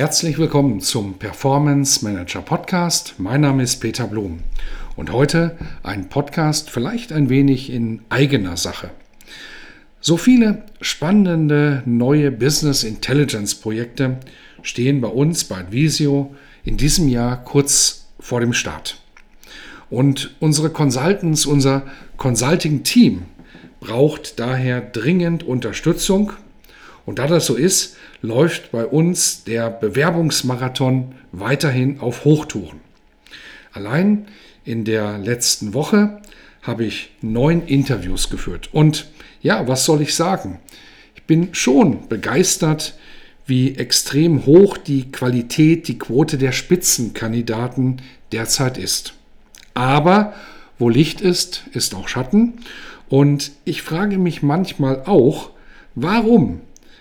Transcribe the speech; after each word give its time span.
Herzlich 0.00 0.38
willkommen 0.38 0.80
zum 0.80 1.18
Performance 1.18 2.02
Manager 2.02 2.40
Podcast. 2.40 3.16
Mein 3.18 3.42
Name 3.42 3.62
ist 3.62 3.80
Peter 3.80 4.06
Blum 4.06 4.38
und 4.96 5.12
heute 5.12 5.58
ein 5.82 6.08
Podcast 6.08 6.70
vielleicht 6.70 7.12
ein 7.12 7.28
wenig 7.28 7.68
in 7.68 8.00
eigener 8.08 8.56
Sache. 8.56 8.88
So 10.00 10.16
viele 10.16 10.64
spannende 10.80 11.82
neue 11.84 12.30
Business 12.30 12.82
Intelligence 12.82 13.54
Projekte 13.54 14.16
stehen 14.62 15.02
bei 15.02 15.08
uns 15.08 15.44
bei 15.44 15.56
Advisio 15.56 16.34
in 16.64 16.78
diesem 16.78 17.06
Jahr 17.10 17.44
kurz 17.44 18.06
vor 18.18 18.40
dem 18.40 18.54
Start. 18.54 19.02
Und 19.90 20.34
unsere 20.40 20.70
Consultants, 20.70 21.44
unser 21.44 21.82
Consulting 22.16 22.84
Team 22.84 23.24
braucht 23.80 24.40
daher 24.40 24.80
dringend 24.80 25.42
Unterstützung. 25.42 26.32
Und 27.06 27.18
da 27.18 27.26
das 27.26 27.46
so 27.46 27.54
ist, 27.54 27.96
läuft 28.22 28.72
bei 28.72 28.84
uns 28.84 29.44
der 29.44 29.70
Bewerbungsmarathon 29.70 31.14
weiterhin 31.32 32.00
auf 32.00 32.24
Hochtouren. 32.24 32.80
Allein 33.72 34.26
in 34.64 34.84
der 34.84 35.18
letzten 35.18 35.74
Woche 35.74 36.20
habe 36.62 36.84
ich 36.84 37.12
neun 37.22 37.66
Interviews 37.66 38.30
geführt. 38.30 38.68
Und 38.72 39.08
ja, 39.42 39.66
was 39.66 39.84
soll 39.84 40.02
ich 40.02 40.14
sagen? 40.14 40.58
Ich 41.14 41.22
bin 41.24 41.54
schon 41.54 42.08
begeistert, 42.08 42.94
wie 43.46 43.76
extrem 43.76 44.46
hoch 44.46 44.76
die 44.76 45.10
Qualität, 45.10 45.88
die 45.88 45.98
Quote 45.98 46.38
der 46.38 46.52
Spitzenkandidaten 46.52 48.02
derzeit 48.32 48.78
ist. 48.78 49.14
Aber 49.74 50.34
wo 50.78 50.88
Licht 50.88 51.20
ist, 51.20 51.64
ist 51.72 51.94
auch 51.94 52.08
Schatten. 52.08 52.54
Und 53.08 53.52
ich 53.64 53.82
frage 53.82 54.18
mich 54.18 54.42
manchmal 54.42 55.02
auch, 55.06 55.50
warum 55.94 56.60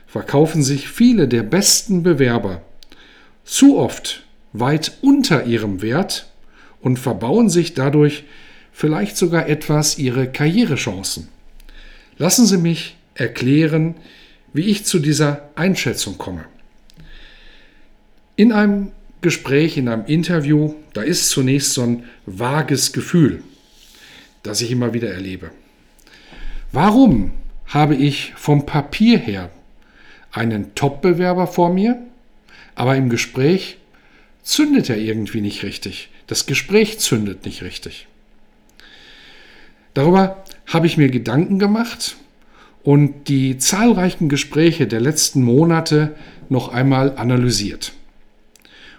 verkaufen 0.10 0.64
sich 0.64 0.90
viele 0.90 1.28
der 1.28 1.44
besten 1.44 2.02
Bewerber 2.02 2.64
zu 3.46 3.78
oft 3.78 4.24
weit 4.54 4.98
unter 5.02 5.46
ihrem 5.46 5.82
Wert 5.84 6.28
und 6.82 6.98
verbauen 6.98 7.50
sich 7.50 7.76
dadurch 7.76 8.24
vielleicht 8.72 9.18
sogar 9.18 9.48
etwas 9.48 10.00
ihre 10.00 10.28
Karrierechancen. 10.28 11.28
Lassen 12.18 12.46
Sie 12.46 12.58
mich 12.58 12.98
erklären, 13.14 13.96
wie 14.52 14.64
ich 14.64 14.86
zu 14.86 14.98
dieser 14.98 15.50
Einschätzung 15.56 16.18
komme. 16.18 16.46
In 18.36 18.52
einem 18.52 18.92
Gespräch, 19.22 19.78
in 19.78 19.90
einem 19.90 20.06
Interview, 20.06 20.73
da 20.94 21.02
ist 21.02 21.30
zunächst 21.30 21.73
so 21.73 21.84
ein 21.84 22.04
vages 22.26 22.94
Gefühl, 22.94 23.44
das 24.42 24.62
ich 24.62 24.72
immer 24.72 24.94
wieder 24.94 25.12
erlebe. 25.12 25.52
Warum 26.72 27.32
habe 27.68 27.96
ich 27.96 28.34
vom 28.36 28.66
Papier 28.66 29.20
her 29.20 29.52
einen 30.32 30.76
Top-Bewerber 30.76 31.48
vor 31.48 31.74
mir, 31.74 31.98
aber 32.76 32.96
im 32.96 33.10
Gespräch 33.10 33.78
zündet 34.44 34.90
er 34.90 34.98
irgendwie 34.98 35.42
nicht 35.42 35.64
richtig. 35.64 36.10
Das 36.28 36.45
Gespräch 36.45 37.00
zündet 37.00 37.45
nicht 37.45 37.64
richtig. 37.64 38.08
Darüber 39.94 40.44
habe 40.68 40.88
ich 40.88 40.98
mir 40.98 41.10
Gedanken 41.10 41.60
gemacht 41.60 42.16
und 42.84 43.28
die 43.28 43.58
zahlreichen 43.58 44.30
Gespräche 44.30 44.88
der 44.88 45.02
letzten 45.02 45.44
Monate 45.44 46.16
noch 46.48 46.70
einmal 46.70 47.18
analysiert. 47.18 47.94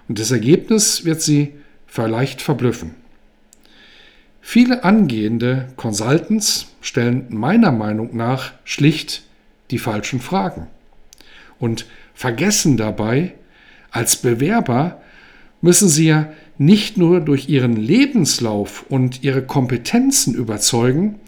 Und 0.09 0.19
das 0.19 0.31
Ergebnis 0.31 1.05
wird 1.05 1.23
Sie 1.23 1.55
vielleicht 1.87 2.43
verblüffen. 2.43 2.95
Viele 4.41 4.85
angehende 4.85 5.69
Consultants 5.77 6.67
stellen 6.81 7.27
meiner 7.31 7.73
Meinung 7.73 8.17
nach 8.17 8.53
schlicht 8.65 9.23
die 9.71 9.79
falschen 9.79 10.21
Fragen 10.21 10.67
und 11.61 11.87
vergessen 12.15 12.77
dabei, 12.77 13.35
als 13.93 14.17
Bewerber 14.17 15.01
müssen 15.61 15.89
sie 15.89 16.07
ja 16.07 16.33
nicht 16.59 16.97
nur 16.97 17.21
durch 17.21 17.49
ihren 17.49 17.77
Lebenslauf 17.77 18.85
und 18.89 19.23
ihre 19.23 19.43
Kompetenzen 19.43 20.35
überzeugen, 20.35 21.21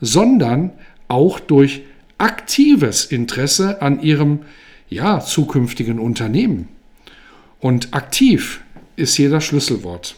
sondern 0.00 0.72
auch 1.08 1.38
durch 1.38 1.82
aktives 2.18 3.04
Interesse 3.04 3.82
an 3.82 4.00
ihrem 4.00 4.40
ja, 4.88 5.20
zukünftigen 5.20 5.98
Unternehmen. 5.98 6.68
Und 7.60 7.94
aktiv 7.94 8.62
ist 8.96 9.14
hier 9.14 9.30
das 9.30 9.44
Schlüsselwort. 9.44 10.16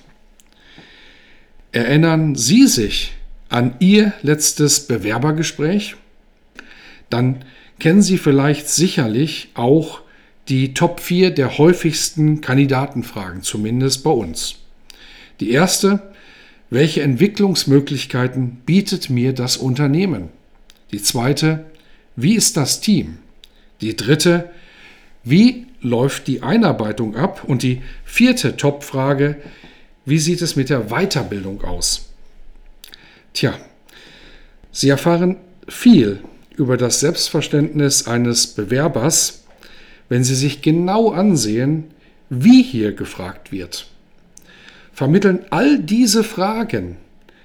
Erinnern 1.73 2.35
Sie 2.35 2.67
sich 2.67 3.15
an 3.49 3.75
Ihr 3.79 4.13
letztes 4.23 4.87
Bewerbergespräch? 4.87 5.97
Dann 7.11 7.45
kennen 7.83 8.03
Sie 8.03 8.17
vielleicht 8.17 8.69
sicherlich 8.69 9.49
auch 9.55 10.03
die 10.49 10.73
Top 10.73 11.01
4 11.01 11.33
der 11.33 11.59
häufigsten 11.59 12.41
Kandidatenfragen, 12.41 13.43
zumindest 13.43 14.05
bei 14.05 14.11
uns. 14.11 14.61
Die 15.41 15.51
erste, 15.51 16.13
welche 16.71 17.03
Entwicklungsmöglichkeiten 17.03 18.63
bietet 18.65 19.11
mir 19.11 19.33
das 19.33 19.57
Unternehmen? 19.57 20.29
Die 20.93 21.03
zweite, 21.03 21.65
wie 22.15 22.37
ist 22.37 22.57
das 22.57 22.81
Team? 22.81 23.19
Die 23.81 23.97
dritte, 23.97 24.51
wie 25.25 25.67
läuft 25.81 26.29
die 26.29 26.41
Einarbeitung 26.41 27.17
ab? 27.17 27.43
Und 27.49 27.65
die 27.65 27.83
vierte 28.05 28.57
Top-Frage, 28.57 29.39
wie 30.05 30.19
sieht 30.19 30.41
es 30.41 30.55
mit 30.55 30.71
der 30.71 30.91
Weiterbildung 30.91 31.65
aus? 31.65 32.13
Tja, 33.35 33.59
Sie 34.71 34.89
erfahren 34.89 35.39
viel 35.67 36.23
über 36.57 36.77
das 36.77 37.01
Selbstverständnis 37.01 38.07
eines 38.07 38.47
Bewerbers, 38.47 39.45
wenn 40.09 40.25
Sie 40.25 40.35
sich 40.35 40.63
genau 40.63 41.11
ansehen, 41.11 41.85
wie 42.29 42.63
hier 42.63 42.93
gefragt 42.93 43.53
wird. 43.53 43.87
Vermitteln 44.93 45.41
all 45.51 45.79
diese 45.79 46.25
Fragen 46.25 46.97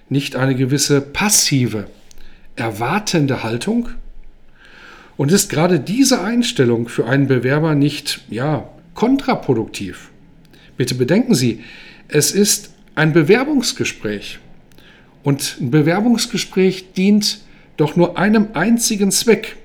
nicht 0.09 0.35
eine 0.35 0.55
gewisse 0.55 1.01
passive, 1.01 1.87
erwartende 2.55 3.43
Haltung? 3.43 3.89
Und 5.15 5.31
ist 5.31 5.49
gerade 5.49 5.79
diese 5.79 6.21
Einstellung 6.21 6.89
für 6.89 7.07
einen 7.07 7.27
Bewerber 7.27 7.73
nicht, 7.73 8.21
ja, 8.29 8.69
kontraproduktiv? 8.93 10.11
Bitte 10.77 10.95
bedenken 10.95 11.33
Sie, 11.33 11.63
es 12.07 12.31
ist 12.31 12.71
ein 12.95 13.13
Bewerbungsgespräch. 13.13 14.39
Und 15.23 15.57
ein 15.59 15.71
Bewerbungsgespräch 15.71 16.93
dient 16.93 17.39
doch 17.77 17.95
nur 17.95 18.17
einem 18.17 18.49
einzigen 18.53 19.11
Zweck, 19.11 19.55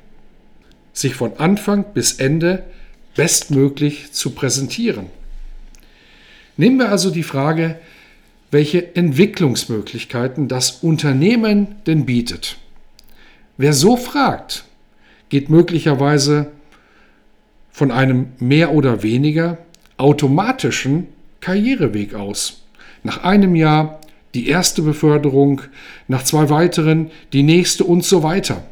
sich 0.92 1.14
von 1.14 1.38
Anfang 1.38 1.84
bis 1.94 2.12
Ende 2.14 2.64
bestmöglich 3.16 4.12
zu 4.12 4.30
präsentieren. 4.30 5.06
Nehmen 6.56 6.78
wir 6.78 6.90
also 6.90 7.10
die 7.10 7.22
Frage, 7.22 7.78
welche 8.50 8.94
Entwicklungsmöglichkeiten 8.94 10.46
das 10.46 10.82
Unternehmen 10.82 11.76
denn 11.86 12.04
bietet. 12.04 12.58
Wer 13.56 13.72
so 13.72 13.96
fragt, 13.96 14.64
geht 15.30 15.48
möglicherweise 15.48 16.52
von 17.70 17.90
einem 17.90 18.32
mehr 18.38 18.72
oder 18.72 19.02
weniger 19.02 19.56
automatischen 19.96 21.08
Karriereweg 21.40 22.14
aus. 22.14 22.62
Nach 23.02 23.24
einem 23.24 23.56
Jahr 23.56 24.01
die 24.34 24.48
erste 24.48 24.82
Beförderung, 24.82 25.62
nach 26.08 26.24
zwei 26.24 26.48
weiteren 26.50 27.10
die 27.32 27.42
nächste 27.42 27.84
und 27.84 28.04
so 28.04 28.22
weiter. 28.22 28.64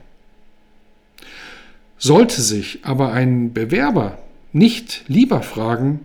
Sollte 1.99 2.41
sich 2.41 2.81
aber 2.83 3.13
ein 3.13 3.53
Bewerber 3.53 4.19
nicht 4.53 5.05
lieber 5.07 5.43
fragen, 5.43 6.01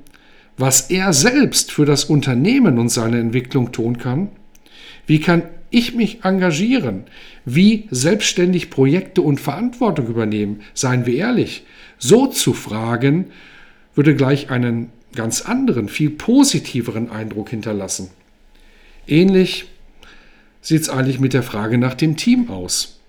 was 0.57 0.89
er 0.89 1.13
selbst 1.13 1.71
für 1.71 1.85
das 1.85 2.05
Unternehmen 2.05 2.77
und 2.79 2.89
seine 2.89 3.19
Entwicklung 3.19 3.71
tun 3.71 3.97
kann, 3.97 4.29
wie 5.07 5.19
kann 5.19 5.43
ich 5.69 5.93
mich 5.93 6.23
engagieren, 6.23 7.03
wie 7.43 7.87
selbstständig 7.91 8.69
Projekte 8.69 9.21
und 9.21 9.39
Verantwortung 9.39 10.07
übernehmen, 10.07 10.61
seien 10.73 11.05
wir 11.05 11.15
ehrlich, 11.15 11.63
so 11.97 12.27
zu 12.27 12.53
fragen, 12.53 13.25
würde 13.93 14.15
gleich 14.15 14.49
einen 14.49 14.91
ganz 15.15 15.41
anderen, 15.41 15.89
viel 15.89 16.09
positiveren 16.09 17.09
Eindruck 17.09 17.49
hinterlassen. 17.49 18.09
Ähnlich 19.07 19.65
sieht 20.61 20.81
es 20.81 20.89
eigentlich 20.89 21.19
mit 21.19 21.33
der 21.33 21.43
Frage 21.43 21.77
nach 21.77 21.93
dem 21.93 22.17
Team 22.17 22.49
aus. 22.49 22.99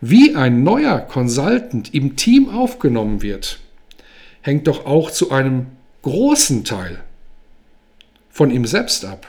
wie 0.00 0.34
ein 0.34 0.62
neuer 0.62 0.98
Consultant 0.98 1.92
im 1.92 2.16
Team 2.16 2.48
aufgenommen 2.48 3.20
wird, 3.20 3.60
hängt 4.40 4.66
doch 4.66 4.86
auch 4.86 5.10
zu 5.10 5.30
einem 5.30 5.66
großen 6.02 6.64
Teil 6.64 7.02
von 8.30 8.50
ihm 8.50 8.64
selbst 8.64 9.04
ab. 9.04 9.26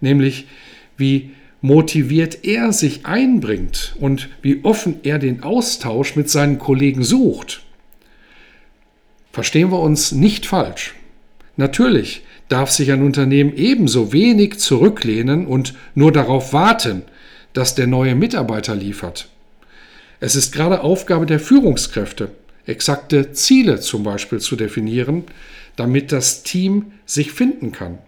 Nämlich 0.00 0.46
wie 0.96 1.30
motiviert 1.60 2.44
er 2.44 2.72
sich 2.72 3.06
einbringt 3.06 3.96
und 3.98 4.28
wie 4.42 4.60
offen 4.64 5.00
er 5.02 5.18
den 5.18 5.42
Austausch 5.42 6.14
mit 6.14 6.30
seinen 6.30 6.58
Kollegen 6.58 7.02
sucht. 7.02 7.64
Verstehen 9.32 9.72
wir 9.72 9.80
uns 9.80 10.12
nicht 10.12 10.46
falsch. 10.46 10.94
Natürlich 11.56 12.22
darf 12.48 12.70
sich 12.70 12.92
ein 12.92 13.02
Unternehmen 13.02 13.54
ebenso 13.56 14.12
wenig 14.12 14.58
zurücklehnen 14.58 15.46
und 15.46 15.74
nur 15.94 16.12
darauf 16.12 16.52
warten, 16.52 17.02
dass 17.52 17.74
der 17.74 17.86
neue 17.86 18.14
Mitarbeiter 18.14 18.74
liefert. 18.74 19.28
Es 20.20 20.36
ist 20.36 20.52
gerade 20.52 20.82
Aufgabe 20.82 21.26
der 21.26 21.40
Führungskräfte, 21.40 22.30
exakte 22.66 23.32
Ziele 23.32 23.80
zum 23.80 24.02
Beispiel 24.02 24.40
zu 24.40 24.56
definieren, 24.56 25.24
damit 25.76 26.12
das 26.12 26.42
Team 26.42 26.92
sich 27.06 27.32
finden 27.32 27.72
kann. 27.72 27.98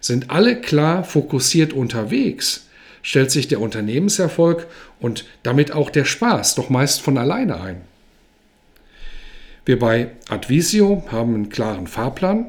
Sind 0.00 0.30
alle 0.30 0.60
klar 0.60 1.04
fokussiert 1.04 1.72
unterwegs, 1.72 2.66
stellt 3.02 3.30
sich 3.30 3.48
der 3.48 3.60
Unternehmenserfolg 3.60 4.66
und 5.00 5.24
damit 5.42 5.72
auch 5.72 5.90
der 5.90 6.04
Spaß 6.04 6.54
doch 6.54 6.70
meist 6.70 7.00
von 7.00 7.18
alleine 7.18 7.60
ein. 7.60 7.80
Wir 9.64 9.78
bei 9.78 10.10
Advisio 10.28 11.04
haben 11.10 11.34
einen 11.34 11.48
klaren 11.48 11.86
Fahrplan, 11.86 12.46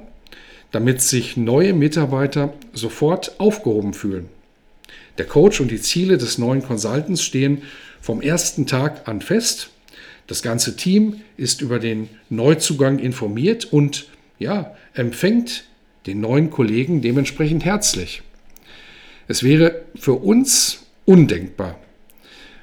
damit 0.71 1.01
sich 1.01 1.37
neue 1.37 1.73
Mitarbeiter 1.73 2.53
sofort 2.73 3.39
aufgehoben 3.39 3.93
fühlen. 3.93 4.29
Der 5.17 5.25
Coach 5.25 5.61
und 5.61 5.71
die 5.71 5.81
Ziele 5.81 6.17
des 6.17 6.37
neuen 6.37 6.61
Consultants 6.61 7.23
stehen 7.23 7.63
vom 8.01 8.21
ersten 8.21 8.67
Tag 8.67 9.07
an 9.07 9.21
fest. 9.21 9.69
Das 10.27 10.41
ganze 10.41 10.75
Team 10.75 11.21
ist 11.37 11.61
über 11.61 11.79
den 11.79 12.09
Neuzugang 12.29 12.99
informiert 12.99 13.65
und 13.65 14.07
ja, 14.39 14.75
empfängt 14.93 15.63
den 16.05 16.21
neuen 16.21 16.51
Kollegen 16.51 17.01
dementsprechend 17.01 17.65
herzlich. 17.65 18.21
Es 19.27 19.43
wäre 19.43 19.83
für 19.95 20.13
uns 20.13 20.85
undenkbar, 21.05 21.77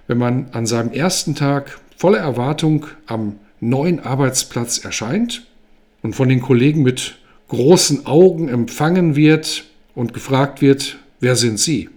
wenn 0.07 0.19
man 0.19 0.49
an 0.53 0.67
seinem 0.67 0.93
ersten 0.93 1.35
Tag 1.35 1.81
voller 1.97 2.19
Erwartung 2.19 2.87
am 3.07 3.39
neuen 3.61 4.01
Arbeitsplatz 4.01 4.85
erscheint 4.85 5.47
und 6.03 6.15
von 6.15 6.29
den 6.29 6.41
Kollegen 6.41 6.83
mit 6.83 7.17
großen 7.55 8.07
Augen 8.07 8.49
empfangen 8.49 9.17
wird 9.17 9.65
und 9.95 10.13
gefragt 10.13 10.61
wird, 10.61 10.99
wer 11.21 11.37
sind 11.37 11.61
Sie? 11.61 11.89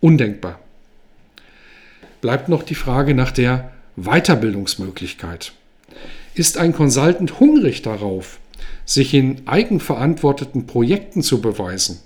Undenkbar. 0.00 0.58
Bleibt 2.20 2.48
noch 2.48 2.62
die 2.62 2.74
Frage 2.74 3.14
nach 3.14 3.30
der 3.30 3.72
Weiterbildungsmöglichkeit. 3.96 5.52
Ist 6.34 6.58
ein 6.58 6.72
Consultant 6.72 7.38
hungrig 7.38 7.82
darauf, 7.82 8.38
sich 8.84 9.14
in 9.14 9.46
eigenverantworteten 9.46 10.66
Projekten 10.66 11.22
zu 11.22 11.40
beweisen? 11.40 12.00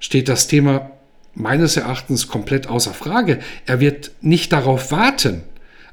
Steht 0.00 0.28
das 0.28 0.46
Thema 0.46 0.90
meines 1.34 1.76
Erachtens 1.76 2.28
komplett 2.28 2.68
außer 2.68 2.94
Frage. 2.94 3.40
Er 3.66 3.80
wird 3.80 4.12
nicht 4.20 4.52
darauf 4.52 4.92
warten, 4.92 5.42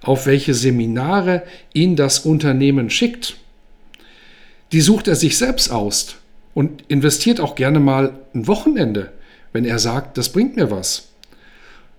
auf 0.02 0.26
welche 0.26 0.54
Seminare 0.54 1.44
ihn 1.74 1.96
das 1.96 2.20
Unternehmen 2.20 2.90
schickt. 2.90 3.38
Die 4.72 4.82
sucht 4.82 5.08
er 5.08 5.16
sich 5.16 5.38
selbst 5.38 5.72
aus 5.72 6.16
und 6.54 6.84
investiert 6.88 7.40
auch 7.40 7.56
gerne 7.56 7.80
mal 7.80 8.20
ein 8.34 8.48
Wochenende, 8.48 9.12
wenn 9.52 9.66
er 9.66 9.80
sagt, 9.80 10.18
das 10.18 10.30
bringt 10.30 10.56
mir 10.56 10.72
was. 10.72 11.10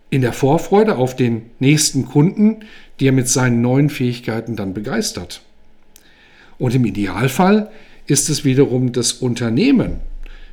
In 0.09 0.23
der 0.23 0.33
Vorfreude 0.33 0.97
auf 0.97 1.15
den 1.17 1.51
nächsten 1.59 2.07
Kunden, 2.07 2.65
die 2.99 3.09
er 3.09 3.13
mit 3.13 3.29
seinen 3.29 3.61
neuen 3.61 3.91
Fähigkeiten 3.91 4.57
dann 4.57 4.75
begeistert. 4.75 5.43
Und 6.59 6.75
im 6.75 6.85
Idealfall 6.85 7.71
ist 8.07 8.31
es 8.31 8.45
wiederum 8.45 8.93
das 8.93 9.13
Unternehmen, 9.13 10.01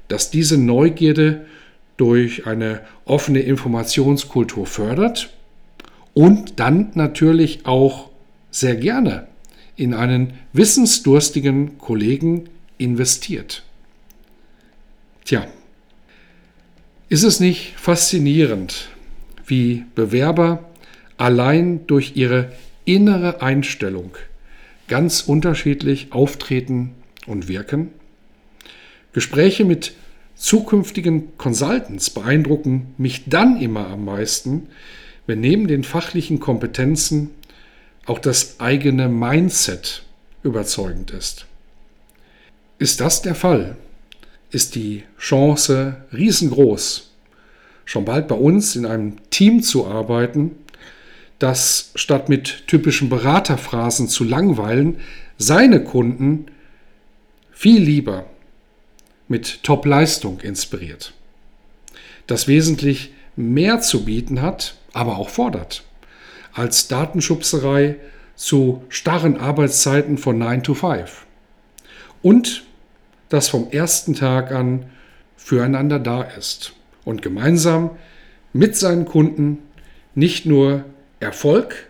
das 0.08 0.30
diese 0.30 0.58
Neugierde 0.58 1.46
durch 1.98 2.48
eine 2.48 2.82
offene 3.06 3.40
Informationskultur 3.40 4.66
fördert 4.66 5.30
und 6.14 6.60
dann 6.60 6.92
natürlich 6.96 7.66
auch 7.66 8.10
sehr 8.52 8.76
gerne 8.76 9.29
in 9.80 9.94
einen 9.94 10.34
wissensdurstigen 10.52 11.78
Kollegen 11.78 12.50
investiert. 12.78 13.64
Tja, 15.24 15.48
ist 17.08 17.24
es 17.24 17.40
nicht 17.40 17.76
faszinierend, 17.78 18.90
wie 19.46 19.86
Bewerber 19.96 20.70
allein 21.18 21.88
durch 21.88 22.16
ihre 22.16 22.52
innere 22.84 23.42
Einstellung 23.42 24.12
ganz 24.90 25.22
unterschiedlich 25.22 26.12
auftreten 26.12 26.92
und 27.26 27.48
wirken? 27.48 27.90
Gespräche 29.14 29.64
mit 29.64 29.94
zukünftigen 30.36 31.38
Consultants 31.38 32.10
beeindrucken 32.10 32.94
mich 32.98 33.24
dann 33.28 33.62
immer 33.62 33.88
am 33.88 34.04
meisten, 34.04 34.68
wenn 35.26 35.40
neben 35.40 35.68
den 35.68 35.84
fachlichen 35.86 36.40
Kompetenzen 36.40 37.30
auch 38.06 38.20
das 38.20 38.60
eigene 38.60 39.08
Mindset 39.08 40.04
überzeugend 40.44 41.12
ist. 41.12 41.46
Ist 42.78 43.02
das 43.02 43.22
der 43.22 43.36
Fall, 43.36 43.76
ist 44.52 44.76
die 44.76 45.04
Chance 45.20 45.98
riesengroß, 46.14 47.12
schon 47.86 48.06
bald 48.06 48.28
bei 48.28 48.36
uns 48.36 48.76
in 48.76 48.86
einem 48.86 49.18
Team 49.30 49.62
zu 49.62 49.88
arbeiten, 49.88 50.52
das 51.40 51.92
statt 51.96 52.30
mit 52.30 52.68
typischen 52.68 53.10
Beraterphrasen 53.10 54.08
zu 54.08 54.24
langweilen, 54.24 55.00
seine 55.38 55.84
Kunden 55.84 56.48
viel 57.52 57.82
lieber 57.82 58.26
mit 59.28 59.64
Top-Leistung 59.64 60.40
inspiriert. 60.42 61.14
Das 62.28 62.48
wesentlich 62.48 63.14
mehr 63.36 63.80
zu 63.82 64.06
bieten 64.06 64.42
hat 64.42 64.76
aber 64.94 65.18
auch 65.18 65.30
fordert. 65.30 65.84
Als 66.60 66.90
Datenschubserei 66.90 67.96
zu 68.36 68.84
starren 68.90 69.38
Arbeitszeiten 69.38 70.18
von 70.18 70.38
9 70.38 70.62
to 70.62 70.74
5. 70.74 71.26
Und 72.22 72.66
das 73.30 73.48
vom 73.48 73.72
ersten 73.72 74.14
Tag 74.14 74.52
an 74.52 74.88
füreinander 75.38 76.00
da 76.00 76.22
ist 76.22 76.74
und 77.06 77.22
gemeinsam 77.22 77.92
mit 78.52 78.76
seinen 78.76 79.06
Kunden 79.06 79.60
nicht 80.16 80.46
nur 80.46 80.84
Erfolg, 81.22 81.88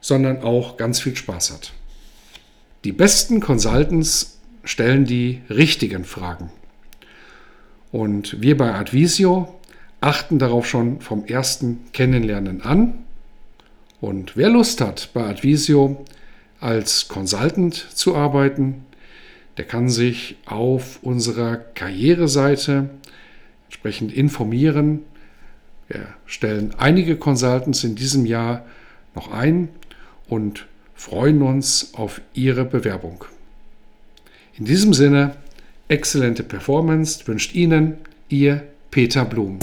sondern 0.00 0.42
auch 0.42 0.76
ganz 0.78 0.98
viel 0.98 1.14
Spaß 1.14 1.52
hat. 1.52 1.72
Die 2.82 2.90
besten 2.90 3.38
Consultants 3.38 4.40
stellen 4.64 5.04
die 5.04 5.42
richtigen 5.48 6.04
Fragen. 6.04 6.50
Und 7.92 8.42
wir 8.42 8.56
bei 8.56 8.74
Advisio 8.74 9.60
achten 10.00 10.40
darauf 10.40 10.66
schon 10.66 11.00
vom 11.00 11.24
ersten 11.24 11.92
Kennenlernen 11.92 12.62
an. 12.62 13.04
Und 14.02 14.36
wer 14.36 14.50
Lust 14.50 14.80
hat, 14.80 15.10
bei 15.14 15.22
Advisio 15.22 16.04
als 16.58 17.06
Consultant 17.06 17.74
zu 17.94 18.16
arbeiten, 18.16 18.84
der 19.56 19.64
kann 19.64 19.88
sich 19.88 20.36
auf 20.44 20.98
unserer 21.02 21.56
Karriereseite 21.56 22.90
entsprechend 23.68 24.12
informieren. 24.12 25.04
Wir 25.86 26.08
stellen 26.26 26.74
einige 26.78 27.14
Consultants 27.14 27.84
in 27.84 27.94
diesem 27.94 28.26
Jahr 28.26 28.66
noch 29.14 29.30
ein 29.30 29.68
und 30.26 30.66
freuen 30.96 31.40
uns 31.40 31.94
auf 31.94 32.22
Ihre 32.34 32.64
Bewerbung. 32.64 33.24
In 34.54 34.64
diesem 34.64 34.94
Sinne, 34.94 35.36
exzellente 35.86 36.42
Performance 36.42 37.24
wünscht 37.28 37.54
Ihnen 37.54 37.98
Ihr 38.28 38.64
Peter 38.90 39.24
Blum. 39.24 39.60